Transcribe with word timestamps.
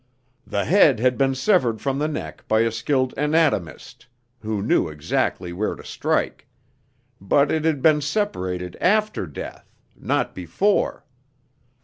The 0.47 0.65
head 0.65 0.99
had 0.99 1.15
been 1.15 1.35
severed 1.35 1.79
from 1.79 1.99
the 1.99 2.07
neck 2.07 2.47
by 2.47 2.61
a 2.61 2.71
skilled 2.71 3.13
anatomist, 3.17 4.07
who 4.39 4.63
knew 4.63 4.87
exactly 4.89 5.53
where 5.53 5.75
to 5.75 5.83
strike; 5.83 6.47
but 7.21 7.51
it 7.51 7.65
had 7.65 7.83
been 7.83 8.01
separated 8.01 8.75
after 8.77 9.27
death, 9.27 9.69
not 9.95 10.33
before. 10.33 11.05